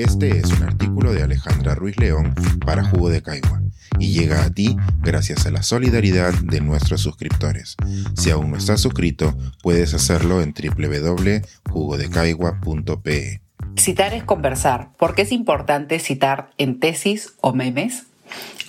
Este 0.00 0.38
es 0.38 0.50
un 0.52 0.62
artículo 0.62 1.12
de 1.12 1.22
Alejandra 1.22 1.74
Ruiz 1.74 1.98
León 1.98 2.34
para 2.64 2.84
Jugo 2.84 3.10
de 3.10 3.22
Caigua 3.22 3.60
y 3.98 4.12
llega 4.12 4.42
a 4.42 4.50
ti 4.50 4.74
gracias 5.02 5.44
a 5.44 5.50
la 5.50 5.62
solidaridad 5.62 6.32
de 6.32 6.62
nuestros 6.62 7.02
suscriptores. 7.02 7.76
Si 8.16 8.30
aún 8.30 8.50
no 8.50 8.56
estás 8.56 8.80
suscrito, 8.80 9.36
puedes 9.62 9.92
hacerlo 9.92 10.40
en 10.40 10.54
www.jugodecaigua.pe. 10.54 13.42
Citar 13.76 14.14
es 14.14 14.24
conversar. 14.24 14.88
¿Por 14.96 15.14
qué 15.14 15.20
es 15.22 15.32
importante 15.32 15.98
citar 15.98 16.50
en 16.56 16.80
tesis 16.80 17.34
o 17.42 17.52
memes? 17.52 18.04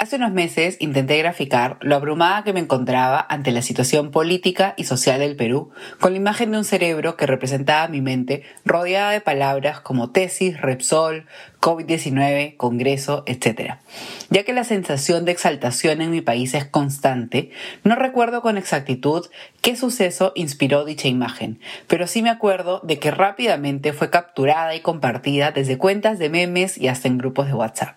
Hace 0.02 0.16
unos 0.16 0.32
meses 0.32 0.78
intenté 0.80 1.20
graficar 1.20 1.78
lo 1.80 1.96
abrumada 1.96 2.44
que 2.44 2.54
me 2.54 2.60
encontraba 2.60 3.24
ante 3.30 3.52
la 3.52 3.62
situación 3.62 4.10
política 4.10 4.74
y 4.76 4.86
social 4.86 5.20
del 5.20 5.36
Perú, 5.36 5.70
con 6.00 6.14
la 6.14 6.18
imagen 6.18 6.50
de 6.50 6.58
un 6.58 6.64
cerebro 6.64 7.16
que 7.16 7.28
representaba 7.28 7.88
mi 7.88 8.02
mente 8.02 8.42
rodeada 8.66 9.12
de 9.12 9.22
palabras 9.22 9.80
como 9.80 10.10
tesis, 10.10 10.60
Repsol, 10.60 11.28
COVID-19, 11.60 12.58
Congreso, 12.58 13.24
etc. 13.28 13.76
Ya 14.32 14.44
que 14.44 14.54
la 14.54 14.64
sensación 14.64 15.24
de 15.24 15.34
exaltación 15.34 16.02
en 16.02 16.10
mi 16.10 16.22
país 16.22 16.56
es 16.56 16.66
constante, 16.66 17.52
no 17.84 17.96
recuerdo 17.96 18.42
con 18.42 18.58
exactitud 18.58 19.28
qué 19.62 19.76
suceso 19.76 20.32
inspiró 20.34 20.84
dicha 20.84 21.10
imagen, 21.10 21.60
pero 21.86 22.08
sí 22.08 22.24
me 22.24 22.32
acuerdo 22.32 22.80
de 22.84 22.98
que 22.98 23.12
rápidamente 23.12 23.94
fue 23.94 24.10
capturada 24.10 24.74
y 24.74 24.80
compartida 24.80 25.52
desde 25.52 25.78
cuentas 25.78 26.18
de 26.18 26.30
memes 26.30 26.80
y 26.80 26.88
hasta 26.88 27.08
en 27.08 27.20
grupos 27.20 27.46
de 27.46 27.54
WhatsApp. 27.54 27.96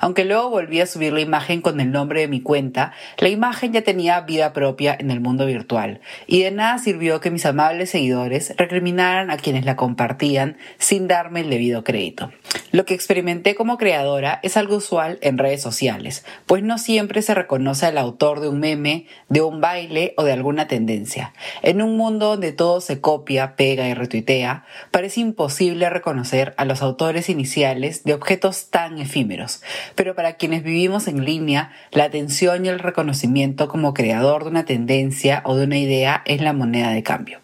Aunque 0.00 0.24
luego 0.24 0.50
volví 0.50 0.80
a 0.80 0.86
subir 0.86 1.12
la 1.12 1.20
imagen 1.26 1.60
con 1.60 1.80
el 1.80 1.92
nombre 1.92 2.20
de 2.20 2.28
mi 2.28 2.40
cuenta, 2.40 2.92
la 3.18 3.28
imagen 3.28 3.72
ya 3.72 3.82
tenía 3.82 4.20
vida 4.22 4.52
propia 4.52 4.96
en 4.98 5.10
el 5.10 5.20
mundo 5.20 5.44
virtual, 5.44 6.00
y 6.26 6.42
de 6.42 6.50
nada 6.50 6.78
sirvió 6.78 7.20
que 7.20 7.30
mis 7.30 7.44
amables 7.44 7.90
seguidores 7.90 8.54
recriminaran 8.56 9.30
a 9.30 9.36
quienes 9.36 9.64
la 9.64 9.76
compartían 9.76 10.56
sin 10.78 11.06
darme 11.08 11.40
el 11.40 11.50
debido 11.50 11.84
crédito. 11.84 12.30
Lo 12.76 12.84
que 12.84 12.92
experimenté 12.92 13.54
como 13.54 13.78
creadora 13.78 14.38
es 14.42 14.58
algo 14.58 14.76
usual 14.76 15.18
en 15.22 15.38
redes 15.38 15.62
sociales, 15.62 16.26
pues 16.44 16.62
no 16.62 16.76
siempre 16.76 17.22
se 17.22 17.34
reconoce 17.34 17.86
al 17.86 17.96
autor 17.96 18.40
de 18.40 18.50
un 18.50 18.60
meme, 18.60 19.06
de 19.30 19.40
un 19.40 19.62
baile 19.62 20.12
o 20.18 20.24
de 20.24 20.34
alguna 20.34 20.68
tendencia. 20.68 21.32
En 21.62 21.80
un 21.80 21.96
mundo 21.96 22.26
donde 22.26 22.52
todo 22.52 22.82
se 22.82 23.00
copia, 23.00 23.56
pega 23.56 23.88
y 23.88 23.94
retuitea, 23.94 24.66
parece 24.90 25.20
imposible 25.20 25.88
reconocer 25.88 26.52
a 26.58 26.66
los 26.66 26.82
autores 26.82 27.30
iniciales 27.30 28.04
de 28.04 28.12
objetos 28.12 28.68
tan 28.68 28.98
efímeros. 28.98 29.62
Pero 29.94 30.14
para 30.14 30.34
quienes 30.34 30.62
vivimos 30.62 31.08
en 31.08 31.24
línea, 31.24 31.72
la 31.92 32.04
atención 32.04 32.66
y 32.66 32.68
el 32.68 32.78
reconocimiento 32.78 33.68
como 33.68 33.94
creador 33.94 34.44
de 34.44 34.50
una 34.50 34.66
tendencia 34.66 35.40
o 35.46 35.56
de 35.56 35.64
una 35.64 35.78
idea 35.78 36.20
es 36.26 36.42
la 36.42 36.52
moneda 36.52 36.90
de 36.90 37.02
cambio. 37.02 37.40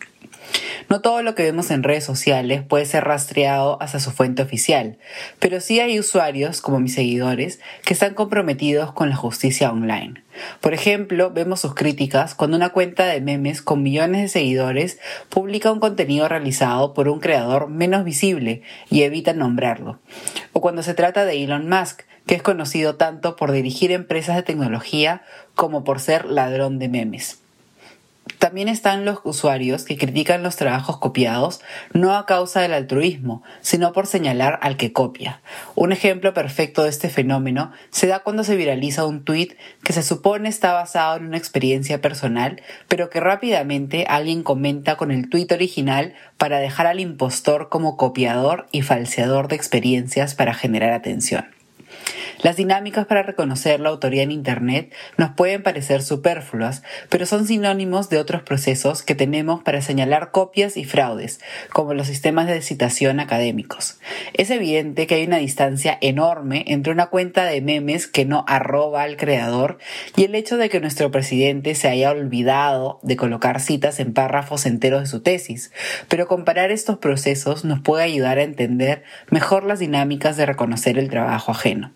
No 0.93 1.01
todo 1.01 1.23
lo 1.23 1.35
que 1.35 1.45
vemos 1.45 1.71
en 1.71 1.85
redes 1.85 2.05
sociales 2.05 2.61
puede 2.69 2.85
ser 2.85 3.05
rastreado 3.05 3.81
hasta 3.81 3.99
su 3.99 4.11
fuente 4.11 4.43
oficial, 4.43 4.99
pero 5.39 5.59
sí 5.63 5.81
hay 5.81 5.99
usuarios, 5.99 6.61
como 6.61 6.81
mis 6.81 6.93
seguidores, 6.93 7.61
que 7.83 7.95
están 7.95 8.13
comprometidos 8.13 8.93
con 8.93 9.09
la 9.09 9.17
justicia 9.17 9.73
online. 9.73 10.23
Por 10.61 10.75
ejemplo, 10.75 11.31
vemos 11.31 11.61
sus 11.61 11.75
críticas 11.75 12.35
cuando 12.35 12.59
una 12.59 12.75
cuenta 12.75 13.07
de 13.07 13.23
memes 13.23 13.63
con 13.63 13.83
millones 13.83 14.21
de 14.21 14.29
seguidores 14.29 14.99
publica 15.31 15.73
un 15.73 15.81
contenido 15.81 16.29
realizado 16.29 16.93
por 16.93 17.09
un 17.09 17.21
creador 17.21 17.71
menos 17.71 18.05
visible 18.05 18.61
y 18.91 19.05
evita 19.05 19.33
nombrarlo. 19.33 19.99
O 20.53 20.61
cuando 20.61 20.83
se 20.83 20.93
trata 20.93 21.25
de 21.25 21.43
Elon 21.43 21.71
Musk, 21.71 22.03
que 22.27 22.35
es 22.35 22.43
conocido 22.43 22.97
tanto 22.97 23.35
por 23.37 23.51
dirigir 23.51 23.93
empresas 23.93 24.37
de 24.37 24.43
tecnología 24.43 25.23
como 25.55 25.85
por 25.85 26.01
ser 26.01 26.27
ladrón 26.27 26.79
de 26.79 26.91
memes. 26.91 27.42
También 28.39 28.69
están 28.69 29.05
los 29.05 29.21
usuarios 29.23 29.85
que 29.85 29.97
critican 29.97 30.43
los 30.43 30.57
trabajos 30.57 30.99
copiados 30.99 31.61
no 31.93 32.17
a 32.17 32.27
causa 32.27 32.61
del 32.61 32.75
altruismo, 32.75 33.43
sino 33.61 33.93
por 33.93 34.07
señalar 34.07 34.59
al 34.63 34.77
que 34.77 34.93
copia. 34.93 35.41
Un 35.77 35.93
ejemplo 35.93 36.35
perfecto 36.35 36.83
de 36.83 36.91
este 36.91 37.09
fenómeno 37.09 37.71
se 37.91 38.09
da 38.09 38.21
cuando 38.21 38.43
se 38.43 38.57
viraliza 38.57 39.07
un 39.07 39.25
tuit 39.25 39.55
que 39.85 39.93
se 39.93 40.03
supone 40.03 40.49
está 40.49 40.73
basado 40.73 41.17
en 41.17 41.27
una 41.27 41.37
experiencia 41.37 42.01
personal, 42.01 42.61
pero 42.89 43.11
que 43.11 43.21
rápidamente 43.21 44.07
alguien 44.09 44.43
comenta 44.43 44.97
con 44.97 45.11
el 45.13 45.29
tuit 45.29 45.53
original 45.53 46.15
para 46.37 46.59
dejar 46.59 46.89
al 46.89 47.01
impostor 47.01 47.69
como 47.69 47.97
copiador 47.97 48.67
y 48.73 48.83
falseador 48.83 49.49
de 49.49 49.57
experiencias 49.57 50.35
para 50.35 50.53
generar 50.53 50.93
atención. 50.93 51.62
Las 52.43 52.57
dinámicas 52.57 53.07
para 53.07 53.23
reconocer 53.23 53.79
la 53.79 53.91
autoría 53.91 54.25
en 54.25 54.33
Internet 54.33 54.93
nos 55.17 55.31
pueden 55.31 55.63
parecer 55.63 56.03
superfluas, 56.03 56.83
pero 57.09 57.25
son 57.25 57.47
sinónimos 57.47 58.09
de 58.09 58.19
otros 58.19 58.43
procesos 58.43 59.05
que 59.05 59.15
tenemos 59.15 59.63
para 59.63 59.81
señalar 59.81 60.33
copias 60.33 60.77
y 60.77 60.85
fraudes, 60.85 61.39
como 61.73 61.95
los 61.95 62.09
sistemas 62.09 62.49
de 62.49 62.61
citación 62.61 63.21
académicos. 63.21 64.01
Es 64.35 64.51
evidente 64.51 65.07
que 65.07 65.15
hay 65.15 65.25
una 65.25 65.37
distancia 65.37 65.97
enorme 66.01 66.65
entre 66.67 66.93
una 66.93 67.07
cuenta 67.07 67.45
de 67.45 67.61
memes 67.61 68.09
que 68.09 68.25
no 68.25 68.45
arroba 68.49 69.05
al 69.05 69.17
creador 69.17 69.79
y 70.17 70.25
el 70.25 70.35
hecho 70.35 70.57
de 70.57 70.69
que 70.69 70.81
nuestro 70.81 71.13
presidente 71.13 71.77
se 71.77 71.89
haya 71.89 72.11
olvidado 72.11 72.99
de 73.05 73.17
colocar 73.17 73.61
citas 73.61 74.01
en 74.01 74.15
párrafos 74.15 74.67
enteros 74.67 75.03
de 75.03 75.07
su 75.07 75.23
tesis, 75.23 75.71
pero 76.09 76.27
comparar 76.27 76.73
estos 76.73 76.99
procesos 76.99 77.65
nos 77.65 77.79
puede 77.79 78.03
ayudar 78.03 78.39
a 78.39 78.43
entender 78.43 79.05
mejor 79.31 79.63
las 79.63 79.79
dinámicas 79.79 80.37
de 80.37 80.47
reconocer 80.47 80.99
el 80.99 81.09
trabajo 81.09 81.53
ajeno. 81.53 81.93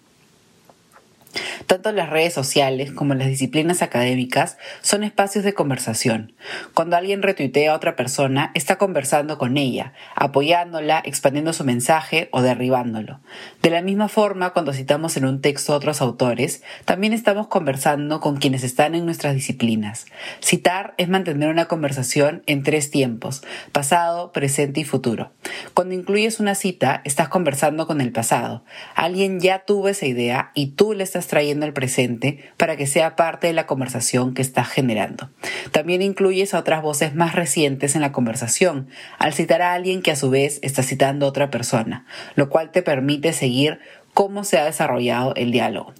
Tanto 1.66 1.92
las 1.92 2.10
redes 2.10 2.32
sociales 2.32 2.92
como 2.92 3.14
las 3.14 3.28
disciplinas 3.28 3.82
académicas 3.82 4.58
son 4.80 5.04
espacios 5.04 5.44
de 5.44 5.54
conversación. 5.54 6.34
Cuando 6.74 6.96
alguien 6.96 7.22
retuitea 7.22 7.72
a 7.72 7.76
otra 7.76 7.96
persona, 7.96 8.50
está 8.54 8.76
conversando 8.76 9.38
con 9.38 9.56
ella, 9.56 9.92
apoyándola, 10.14 11.02
expandiendo 11.04 11.52
su 11.52 11.64
mensaje 11.64 12.28
o 12.32 12.42
derribándolo. 12.42 13.20
De 13.62 13.70
la 13.70 13.82
misma 13.82 14.08
forma, 14.08 14.50
cuando 14.50 14.72
citamos 14.72 15.16
en 15.16 15.24
un 15.24 15.40
texto 15.40 15.72
a 15.72 15.76
otros 15.76 16.00
autores, 16.00 16.62
también 16.84 17.12
estamos 17.12 17.48
conversando 17.48 18.20
con 18.20 18.36
quienes 18.36 18.64
están 18.64 18.94
en 18.94 19.04
nuestras 19.04 19.34
disciplinas. 19.34 20.06
Citar 20.40 20.94
es 20.98 21.08
mantener 21.08 21.48
una 21.48 21.66
conversación 21.66 22.42
en 22.46 22.62
tres 22.62 22.90
tiempos, 22.90 23.42
pasado, 23.72 24.32
presente 24.32 24.80
y 24.80 24.84
futuro. 24.84 25.32
Cuando 25.74 25.94
incluyes 25.94 26.40
una 26.40 26.54
cita, 26.54 27.02
estás 27.04 27.28
conversando 27.28 27.86
con 27.86 28.00
el 28.00 28.12
pasado. 28.12 28.64
Alguien 28.94 29.40
ya 29.40 29.64
tuvo 29.64 29.88
esa 29.88 30.06
idea 30.06 30.50
y 30.54 30.68
tú 30.68 30.92
le 30.92 31.04
estás 31.04 31.25
trayendo 31.26 31.66
al 31.66 31.72
presente 31.72 32.50
para 32.56 32.76
que 32.76 32.86
sea 32.86 33.16
parte 33.16 33.46
de 33.46 33.52
la 33.52 33.66
conversación 33.66 34.34
que 34.34 34.42
estás 34.42 34.68
generando. 34.68 35.30
También 35.72 36.02
incluyes 36.02 36.54
a 36.54 36.58
otras 36.58 36.82
voces 36.82 37.14
más 37.14 37.34
recientes 37.34 37.94
en 37.94 38.02
la 38.02 38.12
conversación, 38.12 38.88
al 39.18 39.32
citar 39.32 39.62
a 39.62 39.74
alguien 39.74 40.02
que 40.02 40.10
a 40.10 40.16
su 40.16 40.30
vez 40.30 40.58
está 40.62 40.82
citando 40.82 41.26
a 41.26 41.28
otra 41.28 41.50
persona, 41.50 42.06
lo 42.34 42.48
cual 42.48 42.70
te 42.70 42.82
permite 42.82 43.32
seguir 43.32 43.80
cómo 44.14 44.44
se 44.44 44.58
ha 44.58 44.64
desarrollado 44.64 45.34
el 45.34 45.52
diálogo. 45.52 45.92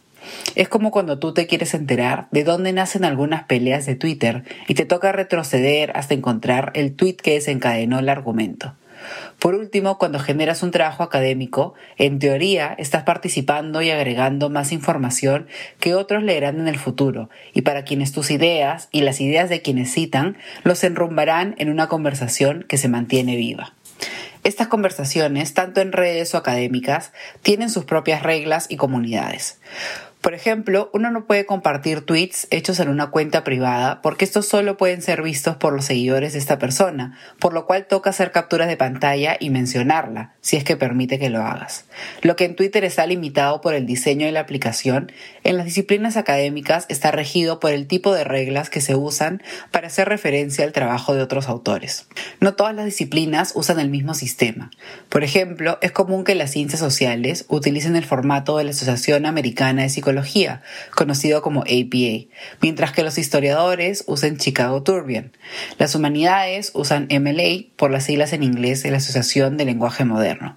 Es 0.55 0.69
como 0.69 0.91
cuando 0.91 1.19
tú 1.19 1.35
te 1.35 1.47
quieres 1.47 1.75
enterar 1.75 2.29
de 2.31 2.45
dónde 2.45 2.73
nacen 2.73 3.05
algunas 3.05 3.45
peleas 3.45 3.87
de 3.87 3.95
Twitter 3.95 4.45
y 4.67 4.75
te 4.75 4.85
toca 4.85 5.13
retroceder 5.13 5.93
hasta 5.95 6.15
encontrar 6.15 6.73
el 6.75 6.95
tweet 6.95 7.17
que 7.17 7.35
desencadenó 7.35 7.99
el 7.99 8.09
argumento. 8.09 8.75
Por 9.39 9.55
último, 9.55 9.99
cuando 9.99 10.19
generas 10.19 10.62
un 10.62 10.71
trabajo 10.71 11.03
académico, 11.03 11.75
en 11.99 12.19
teoría 12.19 12.75
estás 12.78 13.05
participando 13.05 13.83
y 13.83 13.91
agregando 13.91 14.50
más 14.50 14.72
información 14.72 15.47
que 15.81 15.94
otros 15.94 16.22
leerán 16.22 16.59
en 16.61 16.69
el 16.69 16.78
futuro, 16.78 17.31
y 17.53 17.62
para 17.62 17.84
quienes 17.84 18.12
tus 18.12 18.31
ideas 18.31 18.89
y 18.93 19.03
las 19.03 19.21
ideas 19.21 19.49
de 19.49 19.62
quienes 19.62 19.93
citan 19.93 20.37
los 20.65 20.83
enrumbarán 20.84 21.55
en 21.59 21.71
una 21.71 21.89
conversación 21.89 22.65
que 22.69 22.78
se 22.78 22.89
mantiene 22.89 23.37
viva. 23.37 23.75
Estas 24.45 24.69
conversaciones, 24.69 25.55
tanto 25.55 25.81
en 25.81 25.91
redes 25.91 26.33
o 26.34 26.39
académicas, 26.39 27.12
tienen 27.43 27.69
sus 27.69 27.84
propias 27.84 28.22
reglas 28.22 28.66
y 28.71 28.77
comunidades. 28.77 29.59
Por 30.27 30.35
ejemplo, 30.35 30.91
uno 30.93 31.13
no 31.13 31.25
puede 31.25 31.47
compartir 31.47 32.01
tweets 32.01 32.49
hechos 32.51 32.81
en 32.81 32.89
una 32.89 33.13
cuenta 33.13 33.45
privada 33.45 34.03
porque 34.03 34.25
estos 34.25 34.49
solo 34.49 34.77
pueden 34.77 35.01
ser 35.01 35.23
vistos 35.23 35.55
por 35.55 35.73
los 35.73 35.85
seguidores 35.85 36.33
de 36.33 36.41
esta 36.41 36.59
persona, 36.59 37.17
por 37.39 37.55
lo 37.55 37.65
cual 37.65 37.87
toca 37.87 38.11
hacer 38.11 38.33
capturas 38.33 38.67
de 38.67 38.77
pantalla 38.77 39.37
y 39.39 39.51
mencionarla, 39.51 40.34
si 40.41 40.57
es 40.57 40.65
que 40.65 40.77
permite 40.77 41.21
que 41.21 41.31
lo 41.31 41.43
hagas. 41.43 41.84
Lo 42.23 42.34
que 42.34 42.45
en 42.45 42.57
Twitter 42.57 42.83
está 42.83 43.07
limitado 43.07 43.61
por 43.61 43.75
el 43.75 43.87
diseño 43.87 44.27
de 44.27 44.33
la 44.33 44.41
aplicación, 44.41 45.13
en 45.45 45.59
las 45.59 45.67
disciplinas 45.67 46.17
académicas 46.17 46.87
está 46.89 47.13
regido 47.13 47.61
por 47.61 47.71
el 47.71 47.87
tipo 47.87 48.13
de 48.13 48.25
reglas 48.25 48.69
que 48.69 48.81
se 48.81 48.97
usan 48.97 49.45
para 49.71 49.87
hacer 49.87 50.09
referencia 50.09 50.65
al 50.65 50.72
trabajo 50.72 51.15
de 51.15 51.22
otros 51.22 51.49
autores. 51.49 52.09
No 52.41 52.55
todas 52.55 52.75
las 52.75 52.87
disciplinas 52.87 53.53
usan 53.55 53.79
el 53.79 53.91
mismo 53.91 54.13
sistema. 54.13 54.72
Por 55.09 55.22
ejemplo, 55.22 55.79
es 55.83 55.93
común 55.93 56.25
que 56.25 56.34
las 56.34 56.51
ciencias 56.51 56.81
sociales 56.81 57.45
utilicen 57.47 57.95
el 57.95 58.05
formato 58.05 58.59
de 58.59 58.65
la 58.65 58.71
Asociación 58.71 59.25
Americana 59.25 59.83
de 59.83 59.89
Psicología 59.89 60.16
conocido 60.95 61.42
como 61.42 61.63
APA, 61.63 62.28
mientras 62.60 62.92
que 62.92 63.03
los 63.03 63.18
historiadores 63.18 64.04
usan 64.07 64.36
Chicago 64.36 64.83
Turbian. 64.83 65.33
Las 65.78 65.95
humanidades 65.95 66.71
usan 66.74 67.09
MLA 67.10 67.66
por 67.77 67.91
las 67.91 68.04
siglas 68.04 68.33
en 68.33 68.42
inglés 68.42 68.83
de 68.83 68.91
la 68.91 68.98
Asociación 68.98 69.57
de 69.57 69.65
Lenguaje 69.65 70.04
Moderno. 70.04 70.57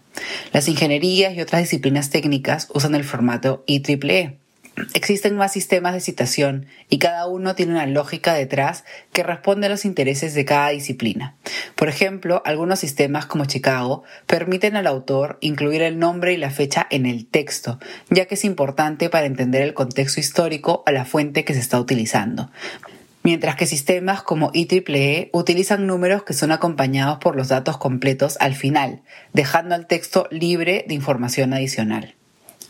Las 0.53 0.67
ingenierías 0.67 1.33
y 1.35 1.41
otras 1.41 1.61
disciplinas 1.61 2.09
técnicas 2.09 2.67
usan 2.73 2.95
el 2.95 3.03
formato 3.03 3.63
IEEE. 3.67 4.37
Existen 4.93 5.35
más 5.35 5.53
sistemas 5.53 5.93
de 5.93 5.99
citación 5.99 6.65
y 6.89 6.99
cada 6.99 7.27
uno 7.27 7.55
tiene 7.55 7.73
una 7.73 7.85
lógica 7.85 8.33
detrás 8.33 8.83
que 9.13 9.23
responde 9.23 9.67
a 9.67 9.69
los 9.69 9.85
intereses 9.85 10.33
de 10.33 10.45
cada 10.45 10.69
disciplina. 10.69 11.35
Por 11.75 11.89
ejemplo, 11.89 12.41
algunos 12.45 12.79
sistemas 12.79 13.25
como 13.25 13.45
Chicago 13.45 14.03
permiten 14.27 14.75
al 14.75 14.87
autor 14.87 15.37
incluir 15.41 15.81
el 15.81 15.99
nombre 15.99 16.33
y 16.33 16.37
la 16.37 16.51
fecha 16.51 16.87
en 16.89 17.05
el 17.05 17.25
texto, 17.25 17.79
ya 18.09 18.25
que 18.25 18.35
es 18.35 18.45
importante 18.45 19.09
para 19.09 19.25
entender 19.25 19.61
el 19.61 19.73
contexto 19.73 20.19
histórico 20.19 20.83
a 20.85 20.91
la 20.91 21.05
fuente 21.05 21.45
que 21.45 21.53
se 21.53 21.59
está 21.59 21.79
utilizando 21.79 22.49
mientras 23.21 23.55
que 23.55 23.65
sistemas 23.65 24.23
como 24.23 24.49
IEEE 24.53 24.83
e 24.95 25.29
utilizan 25.33 25.85
números 25.85 26.23
que 26.23 26.33
son 26.33 26.51
acompañados 26.51 27.19
por 27.19 27.35
los 27.35 27.49
datos 27.49 27.77
completos 27.77 28.37
al 28.39 28.55
final, 28.55 29.01
dejando 29.33 29.75
al 29.75 29.87
texto 29.87 30.27
libre 30.31 30.85
de 30.87 30.95
información 30.95 31.53
adicional. 31.53 32.15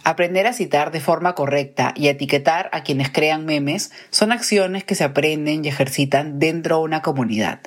Aprender 0.03 0.47
a 0.47 0.53
citar 0.53 0.91
de 0.91 1.01
forma 1.01 1.35
correcta 1.35 1.93
y 1.95 2.07
etiquetar 2.07 2.69
a 2.71 2.83
quienes 2.83 3.09
crean 3.09 3.45
memes 3.45 3.91
son 4.11 4.31
acciones 4.31 4.83
que 4.83 4.95
se 4.95 5.03
aprenden 5.03 5.63
y 5.63 5.67
ejercitan 5.67 6.39
dentro 6.39 6.77
de 6.77 6.83
una 6.83 7.01
comunidad. 7.01 7.59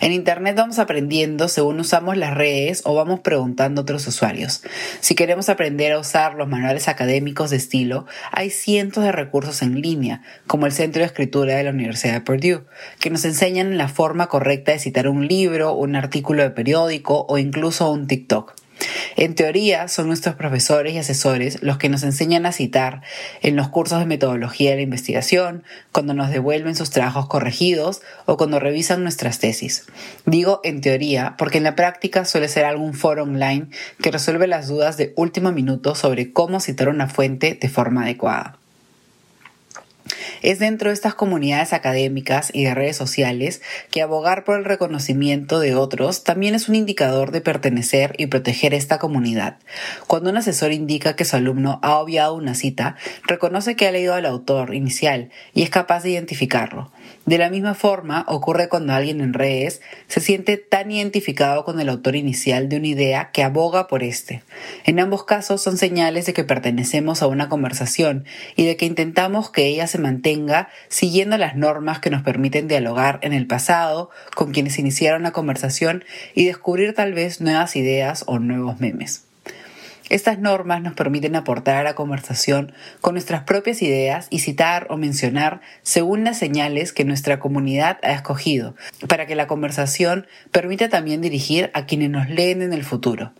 En 0.00 0.12
Internet 0.12 0.56
vamos 0.56 0.78
aprendiendo 0.78 1.48
según 1.48 1.78
usamos 1.80 2.16
las 2.16 2.34
redes 2.34 2.82
o 2.84 2.94
vamos 2.94 3.20
preguntando 3.20 3.80
a 3.80 3.82
otros 3.82 4.06
usuarios. 4.06 4.62
Si 5.00 5.14
queremos 5.14 5.48
aprender 5.48 5.92
a 5.92 5.98
usar 5.98 6.34
los 6.34 6.48
manuales 6.48 6.88
académicos 6.88 7.50
de 7.50 7.58
estilo, 7.58 8.06
hay 8.32 8.50
cientos 8.50 9.04
de 9.04 9.12
recursos 9.12 9.60
en 9.62 9.80
línea, 9.80 10.22
como 10.46 10.66
el 10.66 10.72
Centro 10.72 11.00
de 11.00 11.06
Escritura 11.06 11.56
de 11.56 11.64
la 11.64 11.70
Universidad 11.70 12.14
de 12.14 12.20
Purdue, 12.22 12.64
que 12.98 13.10
nos 13.10 13.24
enseñan 13.24 13.76
la 13.76 13.88
forma 13.88 14.28
correcta 14.28 14.72
de 14.72 14.78
citar 14.78 15.08
un 15.08 15.28
libro, 15.28 15.74
un 15.74 15.96
artículo 15.96 16.42
de 16.42 16.50
periódico 16.50 17.26
o 17.28 17.38
incluso 17.38 17.90
un 17.90 18.06
TikTok. 18.06 18.54
En 19.16 19.34
teoría, 19.34 19.88
son 19.88 20.06
nuestros 20.06 20.36
profesores 20.36 20.94
y 20.94 20.98
asesores 20.98 21.62
los 21.62 21.78
que 21.78 21.88
nos 21.88 22.02
enseñan 22.02 22.46
a 22.46 22.52
citar 22.52 23.02
en 23.42 23.56
los 23.56 23.68
cursos 23.68 23.98
de 23.98 24.06
metodología 24.06 24.70
de 24.70 24.76
la 24.76 24.82
investigación, 24.82 25.64
cuando 25.92 26.14
nos 26.14 26.30
devuelven 26.30 26.76
sus 26.76 26.90
trabajos 26.90 27.26
corregidos 27.26 28.00
o 28.26 28.36
cuando 28.36 28.60
revisan 28.60 29.02
nuestras 29.02 29.38
tesis. 29.38 29.86
Digo 30.26 30.60
en 30.64 30.80
teoría 30.80 31.34
porque 31.38 31.58
en 31.58 31.64
la 31.64 31.74
práctica 31.74 32.24
suele 32.24 32.48
ser 32.48 32.64
algún 32.64 32.94
foro 32.94 33.24
online 33.24 33.68
que 34.00 34.10
resuelve 34.10 34.46
las 34.46 34.68
dudas 34.68 34.96
de 34.96 35.12
último 35.16 35.52
minuto 35.52 35.94
sobre 35.94 36.32
cómo 36.32 36.60
citar 36.60 36.88
una 36.88 37.08
fuente 37.08 37.58
de 37.60 37.68
forma 37.68 38.02
adecuada. 38.02 38.57
Es 40.42 40.58
dentro 40.60 40.90
de 40.90 40.94
estas 40.94 41.14
comunidades 41.14 41.72
académicas 41.72 42.50
y 42.52 42.64
de 42.64 42.74
redes 42.74 42.96
sociales 42.96 43.60
que 43.90 44.02
abogar 44.02 44.44
por 44.44 44.58
el 44.58 44.64
reconocimiento 44.64 45.58
de 45.58 45.74
otros 45.74 46.22
también 46.22 46.54
es 46.54 46.68
un 46.68 46.76
indicador 46.76 47.32
de 47.32 47.40
pertenecer 47.40 48.14
y 48.18 48.26
proteger 48.26 48.72
esta 48.74 48.98
comunidad. 48.98 49.56
Cuando 50.06 50.30
un 50.30 50.36
asesor 50.36 50.72
indica 50.72 51.16
que 51.16 51.24
su 51.24 51.36
alumno 51.36 51.80
ha 51.82 51.96
obviado 51.98 52.34
una 52.34 52.54
cita, 52.54 52.96
reconoce 53.26 53.74
que 53.74 53.88
ha 53.88 53.92
leído 53.92 54.14
al 54.14 54.26
autor 54.26 54.74
inicial 54.74 55.30
y 55.54 55.62
es 55.62 55.70
capaz 55.70 56.02
de 56.02 56.10
identificarlo. 56.10 56.92
De 57.26 57.38
la 57.38 57.50
misma 57.50 57.74
forma 57.74 58.24
ocurre 58.28 58.68
cuando 58.68 58.92
alguien 58.92 59.20
en 59.20 59.34
redes 59.34 59.80
se 60.06 60.20
siente 60.20 60.56
tan 60.56 60.90
identificado 60.90 61.64
con 61.64 61.80
el 61.80 61.88
autor 61.88 62.16
inicial 62.16 62.68
de 62.68 62.76
una 62.76 62.86
idea 62.86 63.30
que 63.32 63.42
aboga 63.42 63.88
por 63.88 64.02
este. 64.02 64.42
En 64.84 65.00
ambos 65.00 65.24
casos 65.24 65.62
son 65.62 65.76
señales 65.76 66.26
de 66.26 66.32
que 66.32 66.44
pertenecemos 66.44 67.22
a 67.22 67.26
una 67.26 67.48
conversación 67.48 68.24
y 68.56 68.64
de 68.66 68.76
que 68.76 68.86
intentamos 68.86 69.50
que 69.50 69.66
ella 69.66 69.86
se 69.86 69.98
mantenga 69.98 70.27
siguiendo 70.88 71.38
las 71.38 71.56
normas 71.56 72.00
que 72.00 72.10
nos 72.10 72.22
permiten 72.22 72.68
dialogar 72.68 73.18
en 73.22 73.32
el 73.32 73.46
pasado 73.46 74.10
con 74.34 74.52
quienes 74.52 74.78
iniciaron 74.78 75.22
la 75.22 75.32
conversación 75.32 76.04
y 76.34 76.46
descubrir 76.46 76.94
tal 76.94 77.14
vez 77.14 77.40
nuevas 77.40 77.76
ideas 77.76 78.24
o 78.26 78.38
nuevos 78.38 78.80
memes. 78.80 79.27
Estas 80.10 80.38
normas 80.38 80.80
nos 80.80 80.94
permiten 80.94 81.36
aportar 81.36 81.76
a 81.76 81.82
la 81.82 81.94
conversación 81.94 82.72
con 83.02 83.14
nuestras 83.14 83.42
propias 83.42 83.82
ideas 83.82 84.26
y 84.30 84.38
citar 84.38 84.86
o 84.88 84.96
mencionar 84.96 85.60
según 85.82 86.24
las 86.24 86.38
señales 86.38 86.94
que 86.94 87.04
nuestra 87.04 87.38
comunidad 87.38 87.98
ha 88.02 88.12
escogido, 88.12 88.74
para 89.06 89.26
que 89.26 89.34
la 89.34 89.46
conversación 89.46 90.26
permita 90.50 90.88
también 90.88 91.20
dirigir 91.20 91.70
a 91.74 91.84
quienes 91.84 92.08
nos 92.08 92.28
leen 92.30 92.62
en 92.62 92.72
el 92.72 92.84
futuro. 92.84 93.32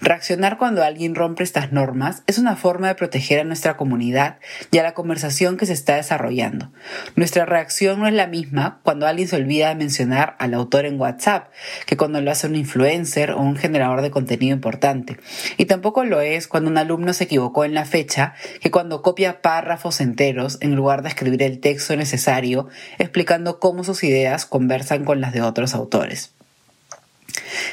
Reaccionar 0.00 0.58
cuando 0.58 0.82
alguien 0.82 1.14
rompe 1.14 1.44
estas 1.44 1.70
normas 1.70 2.24
es 2.26 2.38
una 2.38 2.56
forma 2.56 2.88
de 2.88 2.96
proteger 2.96 3.40
a 3.40 3.44
nuestra 3.44 3.76
comunidad 3.76 4.38
y 4.72 4.78
a 4.78 4.82
la 4.82 4.94
conversación 4.94 5.56
que 5.56 5.66
se 5.66 5.74
está 5.74 5.94
desarrollando. 5.94 6.72
Nuestra 7.14 7.46
reacción 7.46 8.00
no 8.00 8.08
es 8.08 8.14
la 8.14 8.26
misma 8.26 8.80
cuando 8.82 9.06
alguien 9.06 9.28
se 9.28 9.36
olvida 9.36 9.68
de 9.68 9.76
mencionar 9.76 10.34
al 10.38 10.54
autor 10.54 10.86
en 10.86 11.00
WhatsApp 11.00 11.50
que 11.86 11.96
cuando 11.96 12.20
lo 12.20 12.30
hace 12.32 12.48
un 12.48 12.56
influencer 12.56 13.30
o 13.30 13.40
un 13.40 13.56
generador 13.56 14.02
de 14.02 14.10
contenido 14.10 14.54
importante. 14.54 15.18
Y 15.56 15.66
tampoco 15.66 16.04
lo 16.04 16.15
es 16.20 16.48
cuando 16.48 16.70
un 16.70 16.78
alumno 16.78 17.12
se 17.12 17.24
equivocó 17.24 17.64
en 17.64 17.74
la 17.74 17.84
fecha 17.84 18.34
que 18.60 18.70
cuando 18.70 19.02
copia 19.02 19.42
párrafos 19.42 20.00
enteros 20.00 20.58
en 20.60 20.74
lugar 20.74 21.02
de 21.02 21.08
escribir 21.08 21.42
el 21.42 21.60
texto 21.60 21.96
necesario 21.96 22.68
explicando 22.98 23.58
cómo 23.58 23.84
sus 23.84 24.04
ideas 24.04 24.46
conversan 24.46 25.04
con 25.04 25.20
las 25.20 25.32
de 25.32 25.42
otros 25.42 25.74
autores. 25.74 26.32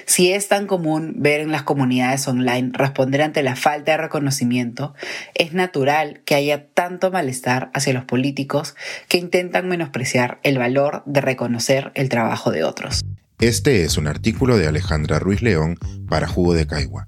Si 0.05 0.31
es 0.31 0.47
tan 0.47 0.67
común 0.67 1.13
ver 1.17 1.41
en 1.41 1.51
las 1.51 1.63
comunidades 1.63 2.27
online 2.27 2.71
responder 2.73 3.21
ante 3.21 3.43
la 3.43 3.55
falta 3.55 3.93
de 3.93 3.97
reconocimiento, 3.97 4.93
es 5.35 5.53
natural 5.53 6.21
que 6.25 6.35
haya 6.35 6.67
tanto 6.67 7.11
malestar 7.11 7.71
hacia 7.73 7.93
los 7.93 8.05
políticos 8.05 8.75
que 9.07 9.17
intentan 9.17 9.67
menospreciar 9.67 10.39
el 10.43 10.57
valor 10.57 11.03
de 11.05 11.21
reconocer 11.21 11.91
el 11.95 12.09
trabajo 12.09 12.51
de 12.51 12.63
otros. 12.63 13.01
Este 13.39 13.83
es 13.83 13.97
un 13.97 14.07
artículo 14.07 14.57
de 14.57 14.67
Alejandra 14.67 15.19
Ruiz 15.19 15.41
León 15.41 15.77
para 16.07 16.27
Jugo 16.27 16.53
de 16.53 16.67
Caigua 16.67 17.07